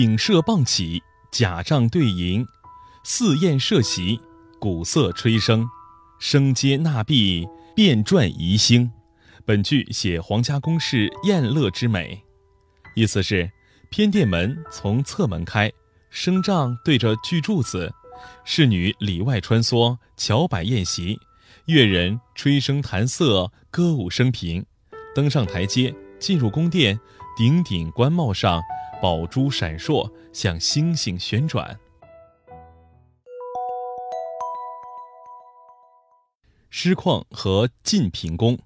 [0.00, 1.02] 丙射棒起，
[1.32, 2.46] 甲仗对营，
[3.02, 4.20] 四宴设席，
[4.60, 5.66] 鼓瑟吹笙，
[6.20, 8.92] 声皆纳币，变转宜兴。
[9.44, 12.22] 本句写皇家宫室宴乐之美，
[12.94, 13.50] 意思是
[13.90, 15.72] 偏殿门从侧门开，
[16.10, 17.92] 升帐对着巨柱子，
[18.44, 21.18] 侍女里外穿梭，桥摆宴席，
[21.66, 24.64] 乐人吹笙弹瑟，歌舞升平。
[25.12, 27.00] 登上台阶，进入宫殿，
[27.36, 28.62] 顶顶官帽上
[29.00, 31.78] 宝珠闪烁，像星星旋转。
[36.68, 38.58] 师旷和晋平公。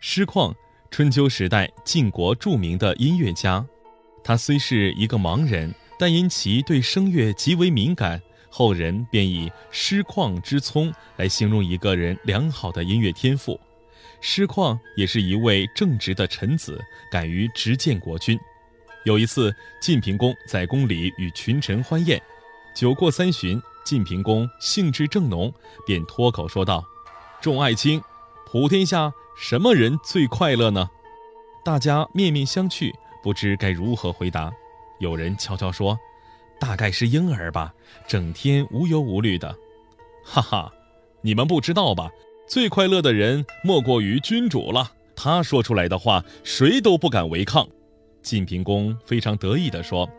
[0.00, 0.52] 师旷，
[0.90, 3.64] 春秋时代晋国著名的音乐家。
[4.22, 8.20] 他虽是一个盲人，但因其对声乐极为敏感，
[8.50, 13.58] 后人便以“师旷之聪”来形容一个人良好的音乐天赋。
[14.20, 18.38] 师旷也是一位正直的臣子，敢于直谏国君。
[19.04, 22.20] 有一次，晋平公在宫里与群臣欢宴，
[22.74, 25.52] 酒过三巡，晋平公兴致正浓，
[25.86, 26.82] 便脱口说道
[27.40, 28.00] ：“众爱卿，
[28.46, 30.88] 普天下。”什么人最快乐呢？
[31.64, 34.52] 大家面面相觑，不知该如何回答。
[35.00, 35.98] 有人悄悄说
[36.60, 37.74] ：“大概是婴儿吧，
[38.06, 39.54] 整天无忧无虑的。”
[40.24, 40.72] 哈哈，
[41.20, 42.08] 你们不知道吧？
[42.46, 44.92] 最快乐的人莫过于君主了。
[45.16, 47.68] 他说出来的话，谁都不敢违抗。
[48.24, 50.10] 晋平公非常得意地说。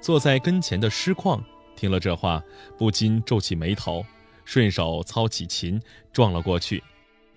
[0.00, 1.42] 坐在跟前的师旷
[1.74, 2.42] 听了这话，
[2.76, 4.04] 不禁皱起眉头，
[4.44, 5.80] 顺手操起琴，
[6.12, 6.82] 撞了过去。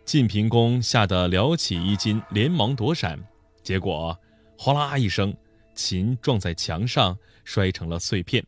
[0.03, 3.17] 晋平公吓得撩起衣襟，连忙躲闪，
[3.63, 4.17] 结果
[4.57, 5.33] 哗啦一声，
[5.75, 8.45] 琴撞在墙上，摔成了碎片。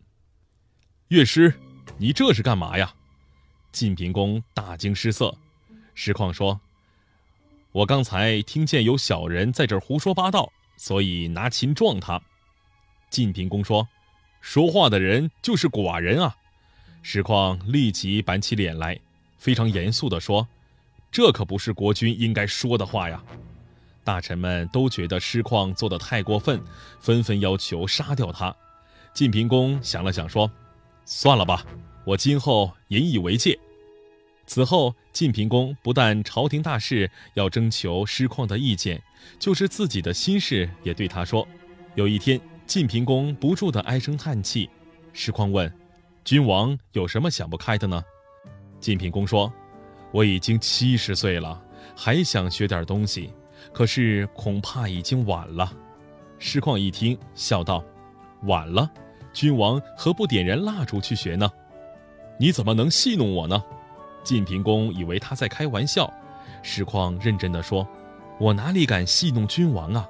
[1.08, 1.54] 乐师，
[1.98, 2.94] 你这是干嘛呀？
[3.72, 5.34] 晋平公大惊失色。
[5.94, 6.60] 石况说
[7.72, 12.22] ：“我刚才听见有小人在这儿胡说八道，所以拿琴撞他。”
[13.12, 13.86] 晋平公说
[14.40, 16.38] ：“说话的人就是寡人啊！”
[17.04, 18.98] 石况立即板起脸来，
[19.38, 20.48] 非常严肃地说。
[21.12, 23.22] 这可不是国君应该说的话呀！
[24.04, 26.64] 大臣们都觉得师旷做得太过分，
[27.00, 28.56] 纷纷要求杀掉他。
[29.14, 30.50] 晋平公想了想，说
[31.06, 31.66] ：“算了吧，
[32.06, 33.60] 我今后引以为戒。”
[34.50, 39.00] 此后，晋平公不但朝廷大事要征求师旷的意见，
[39.38, 41.48] 就是自己的心事也对他说。
[41.94, 44.68] 有一天，晋平公不住地唉声叹气，
[45.14, 45.72] 师旷问
[46.26, 48.04] ：“君王有什么想不开的呢？”
[48.82, 49.54] 晋平公说。
[50.12, 51.64] 我已经七十岁了，
[51.96, 53.32] 还想学点东西，
[53.72, 55.72] 可是恐怕已经晚了。
[56.40, 57.86] 师旷一听，笑道
[58.50, 58.90] ：“晚了，
[59.32, 61.48] 君王何不点燃蜡烛去学呢？
[62.40, 63.64] 你怎么能戏弄我呢？”
[64.24, 66.12] 晋平公以为他在开玩笑，
[66.62, 67.88] 师旷认真地说
[68.40, 70.08] ：“我哪里敢戏弄君王啊？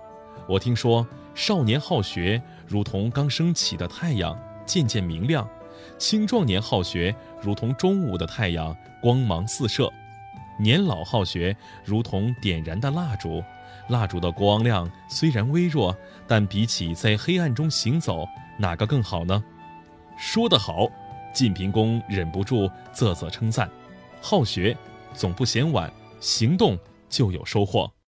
[0.48, 5.48] 我听说少年好学，如同刚升起的太阳，渐渐明亮。”
[5.98, 9.90] 青壮年好学，如同中午的太阳，光芒四射；
[10.60, 11.56] 年老好学，
[11.86, 13.42] 如同点燃的蜡烛，
[13.88, 15.96] 蜡烛的光亮虽然微弱，
[16.28, 18.28] 但比起在黑暗中行走，
[18.58, 19.42] 哪个更好呢？
[20.18, 20.88] 说得好！
[21.34, 23.70] 晋平公忍不住啧啧称赞：
[24.22, 24.78] 好学
[25.14, 26.78] 总不嫌晚，行动
[27.10, 27.92] 就有收获。